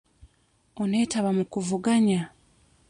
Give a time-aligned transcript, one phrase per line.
[0.81, 2.21] Oneetaba mu kuvuganya?